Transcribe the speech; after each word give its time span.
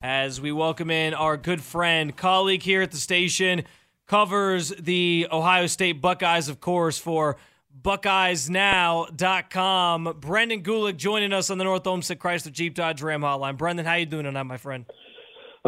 as 0.00 0.40
we 0.40 0.52
welcome 0.52 0.90
in 0.90 1.12
our 1.12 1.36
good 1.36 1.60
friend, 1.60 2.16
colleague 2.16 2.62
here 2.62 2.80
at 2.82 2.92
the 2.92 2.96
station, 2.96 3.64
covers 4.06 4.68
the 4.78 5.26
Ohio 5.32 5.66
State 5.66 6.00
Buckeyes, 6.00 6.48
of 6.48 6.60
course, 6.60 6.98
for 6.98 7.36
BuckeyesNow.com. 7.82 10.16
Brendan 10.20 10.62
Gulick 10.62 10.96
joining 10.96 11.32
us 11.32 11.50
on 11.50 11.58
the 11.58 11.64
North 11.64 11.84
Olmsted 11.86 12.20
Chrysler 12.20 12.52
Jeep 12.52 12.74
Dodge 12.74 13.02
Ram 13.02 13.22
Hotline. 13.22 13.56
Brendan, 13.56 13.86
how 13.86 13.94
you 13.94 14.06
doing 14.06 14.24
tonight, 14.24 14.44
my 14.44 14.56
friend? 14.56 14.84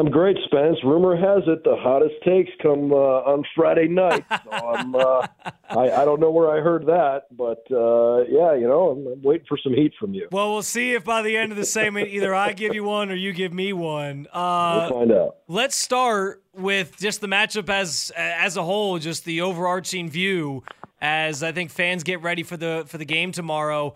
I'm 0.01 0.11
great, 0.11 0.39
Spence. 0.47 0.79
Rumor 0.83 1.15
has 1.15 1.43
it 1.47 1.63
the 1.63 1.77
hottest 1.77 2.15
takes 2.25 2.51
come 2.63 2.91
uh, 2.91 2.97
on 2.97 3.45
Friday 3.55 3.87
night. 3.87 4.25
So 4.51 4.51
I'm, 4.51 4.95
uh, 4.95 5.27
I, 5.69 5.91
I 5.91 6.05
don't 6.05 6.19
know 6.19 6.31
where 6.31 6.51
I 6.51 6.61
heard 6.61 6.87
that, 6.87 7.25
but 7.31 7.63
uh, 7.71 8.25
yeah, 8.29 8.55
you 8.55 8.67
know, 8.67 8.91
I'm, 8.91 9.07
I'm, 9.07 9.23
waiting 9.23 9.45
for 9.47 9.59
some 9.63 9.75
heat 9.75 9.93
from 10.01 10.15
you. 10.15 10.29
Well, 10.33 10.53
we'll 10.53 10.63
see 10.63 10.95
if 10.95 11.05
by 11.05 11.21
the 11.21 11.37
end 11.37 11.53
of 11.53 11.59
the 11.59 11.67
segment, 11.67 12.09
either 12.09 12.35
I 12.35 12.53
give 12.53 12.75
you 12.75 12.83
one 12.83 13.11
or 13.11 13.15
you 13.15 13.33
give 13.33 13.53
me 13.53 13.73
one. 13.75 14.27
Uh, 14.33 14.89
we'll 14.89 15.01
find 15.01 15.13
out. 15.13 15.37
Let's 15.47 15.77
start 15.77 16.43
with 16.55 16.97
just 16.99 17.21
the 17.21 17.27
matchup 17.27 17.69
as 17.69 18.11
as 18.17 18.57
a 18.57 18.63
whole, 18.63 18.99
just 18.99 19.25
the 19.25 19.43
overarching 19.43 20.09
view. 20.09 20.65
As 21.03 21.43
I 21.43 21.53
think 21.53 21.71
fans 21.71 22.03
get 22.03 22.23
ready 22.23 22.43
for 22.43 22.57
the 22.57 22.85
for 22.87 22.97
the 22.97 23.05
game 23.05 23.33
tomorrow. 23.33 23.95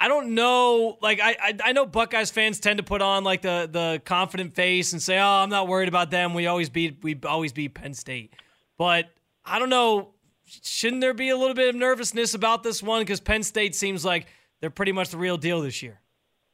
I 0.00 0.08
don't 0.08 0.34
know. 0.34 0.96
Like 1.02 1.20
I, 1.20 1.36
I, 1.40 1.58
I 1.66 1.72
know 1.72 1.84
Buckeyes 1.84 2.30
fans 2.30 2.58
tend 2.58 2.78
to 2.78 2.82
put 2.82 3.02
on 3.02 3.22
like 3.22 3.42
the 3.42 3.68
the 3.70 4.00
confident 4.04 4.54
face 4.54 4.92
and 4.92 5.02
say, 5.02 5.18
"Oh, 5.18 5.26
I'm 5.26 5.50
not 5.50 5.68
worried 5.68 5.88
about 5.88 6.10
them. 6.10 6.32
We 6.32 6.46
always 6.46 6.70
beat 6.70 6.98
we 7.02 7.18
always 7.26 7.52
beat 7.52 7.74
Penn 7.74 7.92
State." 7.92 8.32
But 8.78 9.10
I 9.44 9.58
don't 9.58 9.68
know. 9.68 10.14
Shouldn't 10.46 11.02
there 11.02 11.14
be 11.14 11.28
a 11.28 11.36
little 11.36 11.54
bit 11.54 11.68
of 11.68 11.74
nervousness 11.74 12.34
about 12.34 12.62
this 12.62 12.82
one 12.82 13.02
because 13.02 13.20
Penn 13.20 13.42
State 13.42 13.74
seems 13.74 14.04
like 14.04 14.26
they're 14.60 14.70
pretty 14.70 14.92
much 14.92 15.10
the 15.10 15.18
real 15.18 15.36
deal 15.36 15.60
this 15.60 15.82
year. 15.82 16.00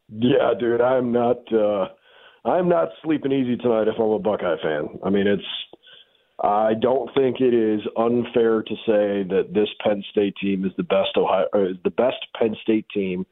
Yeah, 0.09 0.53
dude. 0.59 0.81
I'm 0.81 1.13
not. 1.13 1.53
uh 1.53 1.89
I'm 2.45 2.69
not 2.69 2.89
sleeping 3.03 3.33
easy 3.33 3.57
tonight 3.57 3.89
if 3.89 3.95
I'm 3.99 4.11
a 4.11 4.19
Buckeye 4.19 4.57
fan. 4.63 5.01
I 5.05 5.11
mean, 5.11 5.27
it's 5.27 5.43
I 6.43 6.75
don't 6.75 7.13
think 7.15 7.41
it 7.41 7.55
is 7.55 7.81
unfair 7.97 8.63
to 8.63 8.75
say 8.87 9.25
that 9.29 9.55
this 9.55 9.69
Penn 9.81 10.05
State 10.11 10.35
team 10.41 10.65
is 10.67 10.73
the 10.77 10.83
best 10.83 11.17
Ohio 11.17 11.47
is 11.55 11.77
the 11.83 11.91
best 11.91 12.19
Penn 12.39 12.55
State 12.63 12.87
team 12.93 13.25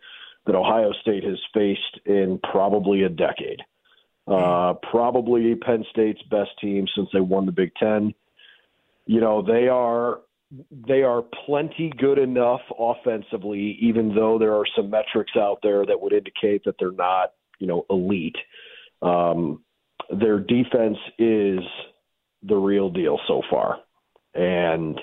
that 0.47 0.55
Ohio 0.55 0.93
State 1.03 1.25
has 1.25 1.39
faced 1.53 2.01
in 2.07 2.41
probably 2.51 3.03
a 3.03 3.09
decade. 3.09 3.61
Uh, 4.27 4.75
probably 4.91 5.55
Penn 5.55 5.85
State's 5.91 6.23
best 6.31 6.51
team 6.61 6.87
since 6.97 7.09
they 7.13 7.21
won 7.21 7.45
the 7.45 7.53
Big 7.53 7.75
Ten. 7.75 8.15
You 9.07 9.21
know 9.21 9.43
they 9.43 9.69
are 9.69 10.21
they 10.71 11.03
are 11.03 11.23
plenty 11.45 11.93
good 11.99 12.19
enough 12.19 12.63
offensively, 12.79 13.77
even 13.81 14.15
though 14.15 14.39
there 14.39 14.55
are 14.55 14.65
some 14.75 14.89
metrics 14.89 15.33
out 15.37 15.59
there 15.63 15.85
that 15.85 16.01
would 16.01 16.15
indicate 16.15 16.65
that 16.65 16.77
they're 16.79 16.91
not 16.91 17.33
you 17.59 17.67
know 17.67 17.85
elite. 17.91 18.37
Um, 19.03 19.63
their 20.11 20.39
defense 20.39 20.99
is 21.19 21.61
the 22.47 22.57
real 22.57 22.91
deal 22.91 23.19
so 23.27 23.43
far. 23.51 23.79
And 24.35 25.01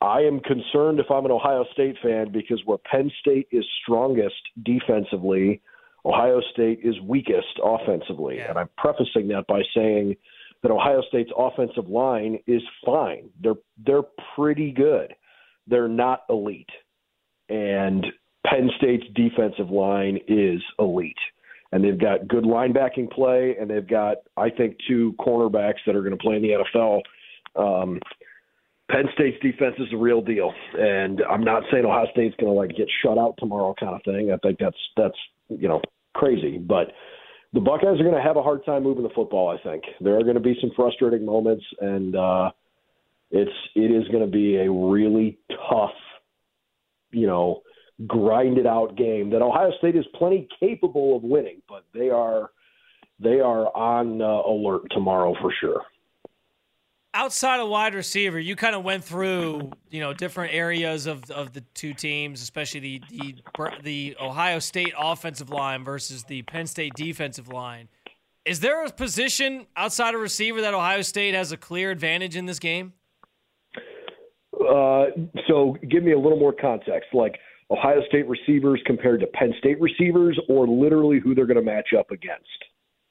I 0.00 0.20
am 0.20 0.40
concerned 0.40 1.00
if 1.00 1.10
I'm 1.10 1.24
an 1.24 1.32
Ohio 1.32 1.64
State 1.72 1.96
fan 2.02 2.30
because 2.32 2.60
where 2.64 2.78
Penn 2.78 3.10
State 3.20 3.48
is 3.50 3.64
strongest 3.82 4.36
defensively, 4.62 5.60
Ohio 6.04 6.40
State 6.52 6.80
is 6.82 6.94
weakest 7.00 7.58
offensively. 7.62 8.36
Yeah. 8.36 8.50
And 8.50 8.58
I'm 8.58 8.68
prefacing 8.76 9.28
that 9.28 9.46
by 9.48 9.62
saying 9.74 10.16
that 10.62 10.70
Ohio 10.70 11.02
State's 11.08 11.30
offensive 11.36 11.88
line 11.88 12.38
is 12.46 12.62
fine. 12.84 13.30
They're 13.42 13.54
they're 13.84 14.04
pretty 14.36 14.70
good. 14.72 15.14
They're 15.66 15.88
not 15.88 16.24
elite. 16.30 16.70
And 17.48 18.06
Penn 18.46 18.70
State's 18.76 19.06
defensive 19.14 19.70
line 19.70 20.18
is 20.28 20.60
elite 20.78 21.16
and 21.72 21.84
they've 21.84 21.98
got 21.98 22.26
good 22.28 22.44
linebacking 22.44 23.10
play, 23.10 23.56
and 23.60 23.70
they've 23.70 23.86
got, 23.86 24.18
I 24.36 24.50
think, 24.50 24.76
two 24.88 25.14
cornerbacks 25.18 25.78
that 25.86 25.94
are 25.94 26.02
going 26.02 26.16
to 26.16 26.22
play 26.22 26.36
in 26.36 26.42
the 26.42 26.64
NFL. 26.76 27.02
Um, 27.56 28.00
Penn 28.90 29.04
State's 29.14 29.36
defense 29.42 29.74
is 29.78 29.88
the 29.90 29.98
real 29.98 30.22
deal, 30.22 30.52
and 30.78 31.20
I'm 31.30 31.44
not 31.44 31.62
saying 31.70 31.84
Ohio 31.84 32.06
State's 32.12 32.34
going 32.36 32.52
to 32.52 32.58
like 32.58 32.70
get 32.70 32.88
shut 33.02 33.18
out 33.18 33.34
tomorrow, 33.38 33.74
kind 33.78 33.94
of 33.94 34.02
thing. 34.02 34.32
I 34.32 34.38
think 34.38 34.58
that's 34.58 34.76
that's 34.96 35.16
you 35.48 35.68
know 35.68 35.82
crazy, 36.14 36.56
but 36.56 36.92
the 37.52 37.60
Buckeyes 37.60 38.00
are 38.00 38.04
going 38.04 38.14
to 38.14 38.22
have 38.22 38.36
a 38.36 38.42
hard 38.42 38.64
time 38.64 38.82
moving 38.82 39.02
the 39.02 39.10
football. 39.14 39.48
I 39.48 39.62
think 39.62 39.84
there 40.00 40.18
are 40.18 40.22
going 40.22 40.34
to 40.34 40.40
be 40.40 40.56
some 40.60 40.70
frustrating 40.74 41.26
moments, 41.26 41.64
and 41.80 42.16
uh, 42.16 42.50
it's 43.30 43.50
it 43.74 43.90
is 43.90 44.08
going 44.08 44.24
to 44.24 44.30
be 44.30 44.56
a 44.56 44.70
really 44.70 45.38
tough, 45.70 45.94
you 47.10 47.26
know, 47.26 47.62
grinded 48.06 48.66
out 48.66 48.96
game 48.96 49.30
that 49.30 49.42
Ohio 49.42 49.72
State 49.78 49.96
is 49.96 50.04
plenty 50.14 50.48
capable 50.60 51.16
of 51.16 51.22
winning, 51.22 51.62
but 51.68 51.84
they 51.92 52.10
are 52.10 52.50
they 53.20 53.40
are 53.40 53.76
on 53.76 54.22
uh, 54.22 54.42
alert 54.46 54.82
tomorrow 54.90 55.34
for 55.40 55.52
sure. 55.60 55.82
Outside 57.14 57.58
of 57.58 57.68
wide 57.68 57.94
receiver, 57.94 58.38
you 58.38 58.54
kind 58.54 58.76
of 58.76 58.84
went 58.84 59.02
through 59.02 59.72
you 59.90 60.00
know 60.00 60.12
different 60.12 60.54
areas 60.54 61.06
of, 61.06 61.28
of 61.30 61.52
the 61.52 61.62
two 61.74 61.94
teams, 61.94 62.42
especially 62.42 62.80
the, 62.80 63.02
the 63.10 63.34
the 63.82 64.16
Ohio 64.20 64.60
State 64.60 64.94
offensive 64.96 65.50
line 65.50 65.82
versus 65.84 66.24
the 66.24 66.42
Penn 66.42 66.66
State 66.66 66.92
defensive 66.94 67.48
line. 67.48 67.88
Is 68.44 68.60
there 68.60 68.84
a 68.84 68.90
position 68.90 69.66
outside 69.76 70.14
of 70.14 70.20
receiver 70.20 70.60
that 70.60 70.72
Ohio 70.72 71.02
State 71.02 71.34
has 71.34 71.52
a 71.52 71.56
clear 71.56 71.90
advantage 71.90 72.36
in 72.36 72.46
this 72.46 72.58
game? 72.58 72.92
Uh, 74.54 75.06
so 75.46 75.76
give 75.88 76.02
me 76.02 76.12
a 76.12 76.18
little 76.18 76.38
more 76.38 76.52
context. 76.52 77.10
Like 77.12 77.38
Ohio 77.70 78.02
State 78.08 78.26
receivers 78.28 78.80
compared 78.86 79.20
to 79.20 79.26
Penn 79.26 79.54
State 79.58 79.80
receivers, 79.80 80.38
or 80.48 80.66
literally 80.66 81.20
who 81.20 81.34
they're 81.34 81.46
going 81.46 81.58
to 81.58 81.62
match 81.62 81.88
up 81.98 82.10
against? 82.10 82.64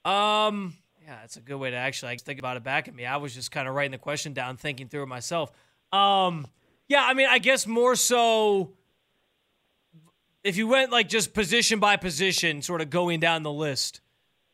Um, 0.04 0.74
yeah, 1.04 1.18
that's 1.20 1.36
a 1.36 1.40
good 1.40 1.56
way 1.56 1.70
to 1.70 1.76
actually 1.76 2.12
like, 2.12 2.20
think 2.20 2.38
about 2.38 2.56
it 2.56 2.64
back 2.64 2.88
at 2.88 2.94
me. 2.94 3.06
I 3.06 3.16
was 3.18 3.34
just 3.34 3.50
kind 3.50 3.68
of 3.68 3.74
writing 3.74 3.92
the 3.92 3.98
question 3.98 4.32
down, 4.32 4.56
thinking 4.56 4.88
through 4.88 5.04
it 5.04 5.08
myself. 5.08 5.52
Um, 5.92 6.46
yeah, 6.88 7.04
I 7.04 7.14
mean, 7.14 7.28
I 7.30 7.38
guess 7.38 7.66
more 7.66 7.94
so 7.94 8.72
if 10.44 10.56
you 10.56 10.66
went 10.66 10.90
like 10.90 11.08
just 11.08 11.34
position 11.34 11.78
by 11.78 11.96
position, 11.96 12.62
sort 12.62 12.80
of 12.80 12.90
going 12.90 13.20
down 13.20 13.42
the 13.42 13.52
list. 13.52 14.00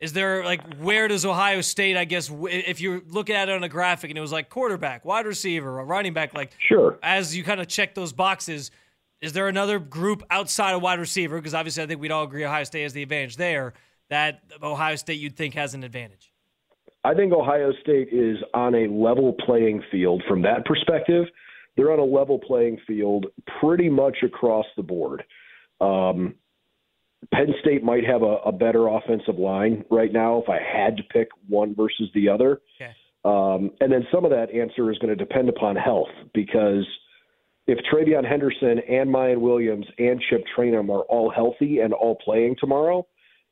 Is 0.00 0.12
there 0.12 0.44
like 0.44 0.60
where 0.76 1.08
does 1.08 1.24
Ohio 1.24 1.60
State? 1.60 1.96
I 1.96 2.04
guess 2.04 2.30
if 2.30 2.80
you're 2.80 3.00
looking 3.08 3.36
at 3.36 3.48
it 3.48 3.54
on 3.54 3.62
a 3.62 3.68
graphic 3.68 4.10
and 4.10 4.18
it 4.18 4.20
was 4.20 4.32
like 4.32 4.50
quarterback, 4.50 5.04
wide 5.04 5.24
receiver, 5.24 5.78
a 5.78 5.84
running 5.84 6.12
back, 6.12 6.34
like 6.34 6.52
sure. 6.58 6.98
As 7.02 7.34
you 7.34 7.44
kind 7.44 7.60
of 7.60 7.68
check 7.68 7.94
those 7.94 8.12
boxes, 8.12 8.70
is 9.24 9.32
there 9.32 9.48
another 9.48 9.78
group 9.78 10.22
outside 10.30 10.74
of 10.74 10.82
wide 10.82 10.98
receiver? 10.98 11.38
Because 11.38 11.54
obviously, 11.54 11.82
I 11.82 11.86
think 11.86 12.00
we'd 12.00 12.12
all 12.12 12.24
agree 12.24 12.44
Ohio 12.44 12.64
State 12.64 12.82
has 12.82 12.92
the 12.92 13.02
advantage 13.02 13.36
there. 13.36 13.72
That 14.10 14.42
Ohio 14.62 14.96
State 14.96 15.18
you'd 15.18 15.34
think 15.34 15.54
has 15.54 15.72
an 15.72 15.82
advantage. 15.82 16.30
I 17.04 17.14
think 17.14 17.32
Ohio 17.32 17.72
State 17.80 18.08
is 18.12 18.36
on 18.52 18.74
a 18.74 18.86
level 18.86 19.34
playing 19.46 19.82
field 19.90 20.22
from 20.28 20.42
that 20.42 20.66
perspective. 20.66 21.24
They're 21.76 21.90
on 21.90 21.98
a 21.98 22.04
level 22.04 22.38
playing 22.38 22.78
field 22.86 23.26
pretty 23.60 23.88
much 23.88 24.18
across 24.22 24.66
the 24.76 24.82
board. 24.82 25.24
Um, 25.80 26.34
Penn 27.32 27.54
State 27.60 27.82
might 27.82 28.04
have 28.04 28.22
a, 28.22 28.36
a, 28.44 28.52
better 28.52 28.86
offensive 28.88 29.38
line 29.38 29.84
right 29.90 30.12
now 30.12 30.42
if 30.42 30.48
I 30.48 30.60
had 30.60 30.98
to 30.98 31.02
pick 31.04 31.28
one 31.48 31.74
versus 31.74 32.10
the 32.14 32.28
other. 32.28 32.60
Okay. 32.80 32.92
Um, 33.24 33.70
and 33.80 33.90
then 33.90 34.06
some 34.12 34.26
of 34.26 34.30
that 34.30 34.50
answer 34.50 34.90
is 34.90 34.98
going 34.98 35.16
to 35.16 35.16
depend 35.16 35.48
upon 35.48 35.76
health 35.76 36.10
because– 36.34 36.86
if 37.66 37.78
TreVeyon 37.92 38.28
Henderson 38.28 38.80
and 38.88 39.08
Miyan 39.10 39.40
Williams 39.40 39.86
and 39.98 40.20
Chip 40.28 40.44
Trayanum 40.56 40.90
are 40.90 41.02
all 41.02 41.30
healthy 41.30 41.80
and 41.80 41.94
all 41.94 42.16
playing 42.16 42.56
tomorrow, 42.58 43.06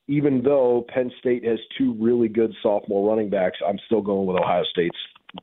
even 0.08 0.42
though 0.42 0.84
Penn 0.92 1.10
State 1.18 1.44
has 1.44 1.58
two 1.78 1.94
really 1.98 2.28
good 2.28 2.52
sophomore 2.62 3.08
running 3.08 3.30
backs, 3.30 3.58
I'm 3.66 3.78
still 3.86 4.02
going 4.02 4.26
with 4.26 4.36
Ohio 4.36 4.64
State's 4.70 4.96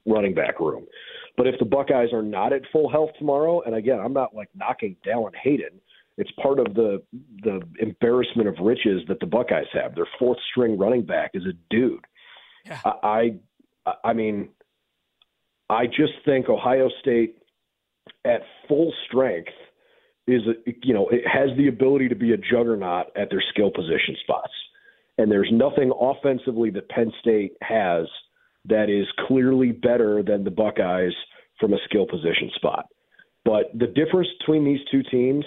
running 0.06 0.36
back 0.36 0.60
room. 0.60 0.86
But 1.38 1.48
if 1.48 1.58
the 1.58 1.66
Buckeyes 1.66 2.14
are 2.14 2.22
not 2.22 2.54
at 2.54 2.62
full 2.72 2.90
health 2.90 3.12
tomorrow, 3.18 3.62
and 3.62 3.74
again, 3.74 4.00
I'm 4.00 4.14
not 4.14 4.36
like 4.36 4.50
knocking 4.54 4.98
Dallan 5.06 5.36
Hayden, 5.42 5.80
it's 6.18 6.32
part 6.32 6.60
of 6.60 6.74
the 6.74 7.02
the 7.44 7.62
embarrassment 7.80 8.50
of 8.50 8.56
riches 8.62 9.02
that 9.08 9.22
the 9.22 9.26
Buckeyes 9.26 9.68
have. 9.74 9.96
Their 9.96 10.08
fourth 10.20 10.38
string 10.52 10.78
running 10.78 11.06
back 11.06 11.32
is 11.34 11.44
a 11.46 11.54
dude. 11.70 12.04
Yeah. 12.66 12.80
I, 12.84 13.40
I 13.86 13.94
I 14.04 14.14
mean, 14.14 14.50
I 15.70 15.88
just 15.88 16.14
think 16.26 16.50
Ohio 16.50 16.90
State 17.00 17.38
at 18.26 18.42
full 18.68 18.94
strength 19.08 19.52
is 20.28 20.42
you 20.84 20.94
know 20.94 21.08
it 21.10 21.24
has 21.28 21.56
the 21.58 21.68
ability 21.68 22.10
to 22.10 22.16
be 22.16 22.34
a 22.34 22.38
juggernaut 22.38 23.08
at 23.16 23.30
their 23.30 23.44
skill 23.50 23.72
position 23.72 24.16
spots, 24.22 24.54
and 25.18 25.32
there's 25.32 25.50
nothing 25.52 25.92
offensively 26.00 26.70
that 26.72 26.90
Penn 26.90 27.12
State 27.22 27.54
has 27.62 28.06
that 28.66 28.90
is 28.90 29.08
clearly 29.28 29.72
better 29.72 30.22
than 30.24 30.44
the 30.44 30.52
Buckeyes 30.52 31.14
from 31.60 31.74
a 31.74 31.78
skill 31.86 32.06
position 32.06 32.52
spot. 32.56 32.86
But 33.46 33.72
the 33.74 33.88
difference 33.88 34.28
between 34.40 34.66
these 34.66 34.80
two 34.92 35.02
teams, 35.10 35.46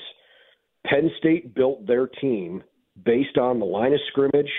Penn 0.86 1.10
State 1.18 1.54
built 1.54 1.86
their 1.86 2.06
team 2.06 2.62
based 3.04 3.38
on 3.38 3.58
the 3.58 3.64
line 3.64 3.92
of 3.92 4.00
scrimmage 4.08 4.50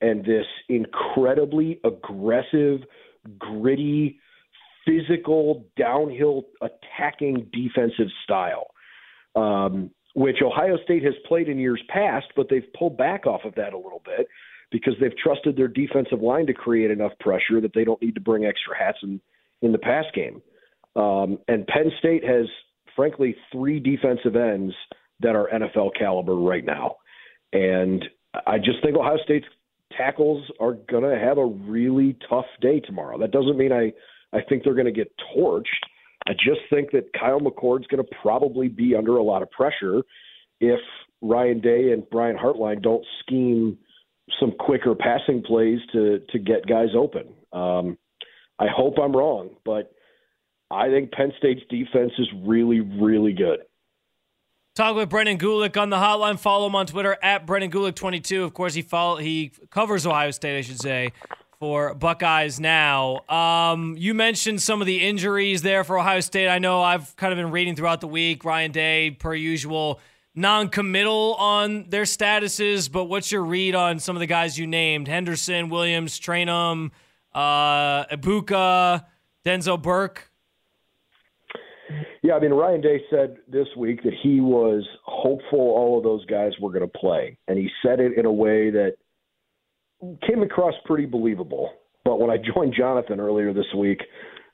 and 0.00 0.24
this 0.24 0.46
incredibly 0.68 1.80
aggressive, 1.84 2.80
gritty 3.38 4.18
physical, 4.88 5.66
downhill 5.76 6.44
attacking 6.62 7.50
defensive 7.52 8.08
style, 8.24 8.68
um, 9.36 9.90
which 10.14 10.36
Ohio 10.42 10.78
State 10.84 11.04
has 11.04 11.14
played 11.26 11.48
in 11.48 11.58
years 11.58 11.82
past, 11.88 12.26
but 12.34 12.46
they've 12.48 12.66
pulled 12.76 12.96
back 12.96 13.26
off 13.26 13.42
of 13.44 13.54
that 13.56 13.72
a 13.72 13.76
little 13.76 14.02
bit 14.04 14.26
because 14.70 14.94
they've 15.00 15.16
trusted 15.16 15.56
their 15.56 15.68
defensive 15.68 16.20
line 16.20 16.46
to 16.46 16.54
create 16.54 16.90
enough 16.90 17.12
pressure 17.20 17.60
that 17.60 17.72
they 17.74 17.84
don't 17.84 18.00
need 18.02 18.14
to 18.14 18.20
bring 18.20 18.44
extra 18.44 18.76
hats 18.76 18.98
in, 19.02 19.20
in 19.62 19.72
the 19.72 19.78
pass 19.78 20.04
game. 20.14 20.42
Um, 20.96 21.38
and 21.48 21.66
Penn 21.66 21.90
State 21.98 22.24
has, 22.24 22.46
frankly, 22.96 23.36
three 23.52 23.80
defensive 23.80 24.36
ends 24.36 24.74
that 25.20 25.36
are 25.36 25.48
NFL 25.52 25.90
caliber 25.98 26.34
right 26.34 26.64
now. 26.64 26.96
And 27.52 28.04
I 28.46 28.58
just 28.58 28.82
think 28.82 28.96
Ohio 28.96 29.18
State's 29.24 29.46
tackles 29.96 30.44
are 30.60 30.74
going 30.74 31.04
to 31.04 31.18
have 31.18 31.38
a 31.38 31.46
really 31.46 32.16
tough 32.28 32.46
day 32.60 32.80
tomorrow. 32.80 33.18
That 33.18 33.30
doesn't 33.30 33.56
mean 33.56 33.72
I, 33.72 33.92
I 34.32 34.40
think 34.48 34.64
they're 34.64 34.74
going 34.74 34.86
to 34.86 34.92
get 34.92 35.12
torched. 35.36 35.64
I 36.26 36.32
just 36.32 36.60
think 36.70 36.90
that 36.92 37.10
Kyle 37.18 37.40
McCord's 37.40 37.86
going 37.86 38.04
to 38.04 38.10
probably 38.22 38.68
be 38.68 38.94
under 38.94 39.16
a 39.16 39.22
lot 39.22 39.42
of 39.42 39.50
pressure 39.50 40.02
if 40.60 40.80
Ryan 41.22 41.60
Day 41.60 41.92
and 41.92 42.08
Brian 42.10 42.36
Hartline 42.36 42.82
don't 42.82 43.04
scheme 43.20 43.78
some 44.38 44.52
quicker 44.58 44.94
passing 44.94 45.42
plays 45.42 45.78
to 45.92 46.20
to 46.30 46.38
get 46.38 46.66
guys 46.66 46.88
open. 46.96 47.28
Um, 47.52 47.96
I 48.58 48.66
hope 48.68 48.98
I'm 48.98 49.16
wrong, 49.16 49.50
but 49.64 49.92
I 50.70 50.88
think 50.88 51.12
Penn 51.12 51.32
State's 51.38 51.62
defense 51.70 52.12
is 52.18 52.26
really, 52.44 52.80
really 52.80 53.32
good. 53.32 53.60
Talk 54.74 54.94
with 54.94 55.08
Brendan 55.08 55.38
Gulick 55.38 55.80
on 55.80 55.90
the 55.90 55.96
hotline. 55.96 56.38
Follow 56.38 56.66
him 56.66 56.76
on 56.76 56.86
Twitter 56.86 57.16
at 57.22 57.46
Brendan 57.46 57.70
Gulick22. 57.70 58.44
Of 58.44 58.54
course, 58.54 58.74
he 58.74 58.82
follow, 58.82 59.16
he 59.16 59.52
covers 59.70 60.06
Ohio 60.06 60.30
State, 60.30 60.58
I 60.58 60.60
should 60.60 60.80
say, 60.80 61.12
for 61.58 61.92
Buckeyes 61.94 62.60
now. 62.60 63.20
Um, 63.28 63.96
you 63.98 64.14
mentioned 64.14 64.62
some 64.62 64.80
of 64.80 64.86
the 64.86 65.04
injuries 65.06 65.62
there 65.62 65.82
for 65.82 65.98
Ohio 65.98 66.20
State. 66.20 66.48
I 66.48 66.58
know 66.58 66.82
I've 66.82 67.16
kind 67.16 67.32
of 67.32 67.36
been 67.36 67.50
reading 67.50 67.74
throughout 67.74 68.00
the 68.00 68.06
week. 68.06 68.44
Ryan 68.44 68.70
Day, 68.70 69.10
per 69.10 69.34
usual, 69.34 70.00
non-committal 70.34 71.34
on 71.34 71.86
their 71.88 72.04
statuses. 72.04 72.90
But 72.90 73.06
what's 73.06 73.32
your 73.32 73.42
read 73.42 73.74
on 73.74 73.98
some 73.98 74.14
of 74.14 74.20
the 74.20 74.26
guys 74.26 74.58
you 74.58 74.66
named? 74.66 75.08
Henderson, 75.08 75.68
Williams, 75.68 76.20
Trayanum, 76.20 76.92
uh, 77.34 78.04
Egbuka, 78.06 79.04
Denzel 79.44 79.82
Burke. 79.82 80.30
Yeah, 82.22 82.34
I 82.34 82.40
mean, 82.40 82.52
Ryan 82.52 82.80
Day 82.80 83.02
said 83.10 83.38
this 83.48 83.66
week 83.76 84.02
that 84.04 84.12
he 84.22 84.40
was 84.40 84.86
hopeful 85.04 85.58
all 85.58 85.96
of 85.96 86.04
those 86.04 86.24
guys 86.26 86.52
were 86.60 86.70
going 86.70 86.88
to 86.88 86.98
play. 86.98 87.38
And 87.48 87.58
he 87.58 87.68
said 87.82 87.98
it 87.98 88.16
in 88.16 88.26
a 88.26 88.32
way 88.32 88.70
that 88.70 88.96
came 90.26 90.42
across 90.42 90.74
pretty 90.84 91.06
believable. 91.06 91.72
But 92.04 92.20
when 92.20 92.30
I 92.30 92.36
joined 92.36 92.74
Jonathan 92.76 93.20
earlier 93.20 93.52
this 93.52 93.66
week, 93.76 94.00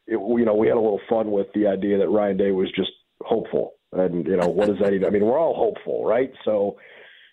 it, 0.06 0.16
you 0.16 0.44
know, 0.44 0.54
we 0.54 0.66
had 0.66 0.76
a 0.76 0.80
little 0.80 1.00
fun 1.08 1.30
with 1.30 1.46
the 1.54 1.66
idea 1.66 1.98
that 1.98 2.08
Ryan 2.08 2.36
Day 2.36 2.50
was 2.50 2.70
just 2.74 2.90
hopeful. 3.20 3.74
And, 3.92 4.26
you 4.26 4.36
know, 4.36 4.48
what 4.48 4.66
does 4.66 4.78
that 4.80 4.92
even, 4.92 5.06
I 5.06 5.10
mean, 5.10 5.24
we're 5.24 5.38
all 5.38 5.54
hopeful, 5.54 6.04
right? 6.04 6.32
So, 6.44 6.78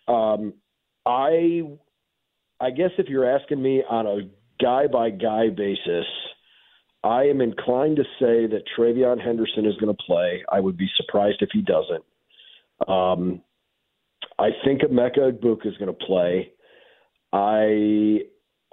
um, 0.08 0.54
I, 1.06 1.64
I 2.60 2.70
guess 2.70 2.92
if 2.98 3.08
you're 3.08 3.30
asking 3.30 3.62
me 3.62 3.84
on 3.90 4.06
a 4.06 4.30
guy 4.64 4.86
by 4.88 5.10
guy 5.10 5.50
basis, 5.50 6.06
I 7.04 7.24
am 7.24 7.42
inclined 7.42 7.96
to 7.96 8.04
say 8.20 8.46
that 8.46 8.62
TreVeyon 8.78 9.20
Henderson 9.20 9.66
is 9.66 9.76
going 9.78 9.96
to 9.96 10.04
play. 10.06 10.44
I 10.52 10.60
would 10.60 10.78
be 10.78 10.88
surprised 10.98 11.38
if 11.42 11.50
he 11.52 11.64
doesn't. 11.64 12.04
Um, 12.88 13.42
I 14.38 14.50
think 14.64 14.82
Emeka 14.82 15.32
Egbuka 15.32 15.66
is 15.66 15.78
going 15.78 15.88
to 15.88 16.06
play. 16.06 16.52
I 17.34 18.20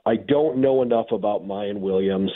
I 0.06 0.16
don't 0.16 0.58
know 0.58 0.82
enough 0.82 1.06
about 1.12 1.46
Miyan 1.46 1.80
Williams 1.80 2.32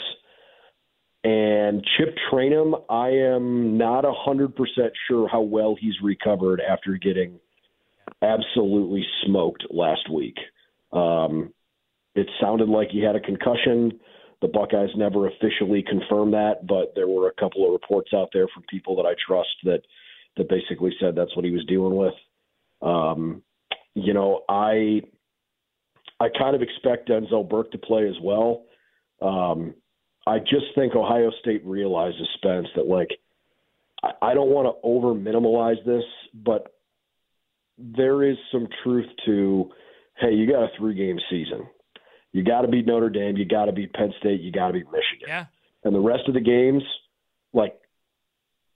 and 1.23 1.83
Chip 1.97 2.15
Trayanum. 2.31 2.81
I 2.89 3.09
am 3.09 3.77
not 3.77 4.05
a 4.05 4.13
hundred 4.13 4.55
percent 4.55 4.93
sure 5.07 5.27
how 5.27 5.41
well 5.41 5.75
he's 5.79 5.95
recovered 6.01 6.61
after 6.61 6.97
getting 6.97 7.39
absolutely 8.21 9.05
smoked 9.25 9.65
last 9.69 10.09
week. 10.11 10.37
Um, 10.91 11.53
it 12.15 12.27
sounded 12.39 12.69
like 12.69 12.89
he 12.89 13.03
had 13.03 13.15
a 13.15 13.19
concussion. 13.19 13.99
The 14.41 14.47
Buckeyes 14.49 14.89
never 14.95 15.27
officially 15.27 15.83
confirmed 15.83 16.33
that, 16.33 16.67
but 16.67 16.93
there 16.95 17.07
were 17.07 17.29
a 17.29 17.41
couple 17.41 17.65
of 17.65 17.71
reports 17.71 18.11
out 18.13 18.29
there 18.33 18.47
from 18.53 18.63
people 18.69 18.95
that 18.97 19.05
I 19.05 19.13
trust 19.25 19.49
that 19.63 19.81
that 20.35 20.49
basically 20.49 20.91
said 20.99 21.15
that's 21.15 21.35
what 21.35 21.45
he 21.45 21.51
was 21.51 21.65
dealing 21.65 21.95
with. 21.95 22.13
Um, 22.81 23.43
you 23.93 24.13
know, 24.13 24.41
I 24.49 25.01
I 26.19 26.27
kind 26.37 26.55
of 26.55 26.61
expect 26.61 27.09
Denzel 27.09 27.47
Burke 27.47 27.71
to 27.71 27.77
play 27.77 28.07
as 28.07 28.15
well. 28.21 28.63
Um, 29.21 29.75
I 30.25 30.39
just 30.39 30.65
think 30.75 30.95
Ohio 30.95 31.31
State 31.41 31.65
realizes 31.65 32.27
Spence 32.35 32.67
that 32.75 32.87
like 32.87 33.09
I, 34.03 34.11
I 34.21 34.33
don't 34.33 34.49
want 34.49 34.67
to 34.67 34.79
over 34.83 35.13
minimalize 35.13 35.83
this, 35.85 36.03
but 36.33 36.75
there 37.77 38.23
is 38.23 38.37
some 38.51 38.67
truth 38.83 39.07
to 39.25 39.71
hey, 40.19 40.33
you 40.33 40.49
got 40.49 40.63
a 40.63 40.67
three 40.77 40.93
game 40.93 41.19
season. 41.29 41.67
You 42.31 42.43
got 42.43 42.61
to 42.61 42.67
beat 42.67 42.85
Notre 42.85 43.09
Dame. 43.09 43.37
You 43.37 43.45
got 43.45 43.65
to 43.65 43.71
beat 43.71 43.93
Penn 43.93 44.13
State. 44.19 44.41
You 44.41 44.51
got 44.51 44.67
to 44.67 44.73
beat 44.73 44.85
Michigan. 44.85 45.27
Yeah. 45.27 45.45
And 45.83 45.93
the 45.93 45.99
rest 45.99 46.23
of 46.27 46.33
the 46.33 46.39
games, 46.39 46.83
like, 47.53 47.79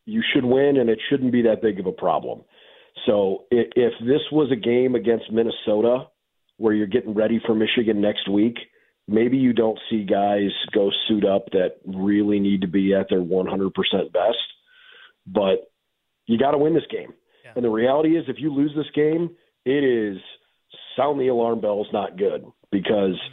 you 0.06 0.22
should 0.34 0.46
win, 0.46 0.78
and 0.78 0.90
it 0.90 1.00
shouldn't 1.10 1.32
be 1.32 1.42
that 1.44 1.62
big 1.62 1.80
of 1.80 1.86
a 1.88 1.92
problem. 1.92 2.42
So 3.06 3.46
if, 3.50 3.68
if 3.76 3.94
this 4.02 4.22
was 4.32 4.52
a 4.52 4.56
game 4.56 4.96
against 4.96 5.32
Minnesota 5.32 6.08
where 6.58 6.74
you're 6.74 6.88
getting 6.88 7.14
ready 7.14 7.42
for 7.46 7.56
Michigan 7.56 8.02
next 8.02 8.30
week, 8.30 8.58
maybe 9.08 9.38
you 9.38 9.54
don't 9.54 9.80
see 9.90 10.04
guys 10.04 10.52
go 10.74 10.92
suit 11.08 11.26
up 11.26 11.46
that 11.52 11.78
really 11.86 12.40
need 12.40 12.62
to 12.62 12.68
be 12.68 12.94
at 12.94 13.08
their 13.10 13.22
100% 13.22 13.72
best. 14.12 14.38
But 15.26 15.72
you 16.26 16.38
got 16.38 16.52
to 16.52 16.58
win 16.58 16.74
this 16.74 16.84
game. 16.92 17.14
Yeah. 17.46 17.52
And 17.56 17.64
the 17.64 17.70
reality 17.70 18.18
is, 18.18 18.26
if 18.28 18.38
you 18.40 18.54
lose 18.54 18.72
this 18.76 18.90
game, 18.94 19.36
it 19.66 19.84
is 19.84 20.18
sound 20.96 21.20
the 21.20 21.28
alarm 21.28 21.62
bells 21.62 21.88
not 21.94 22.18
good 22.18 22.46
because– 22.72 23.20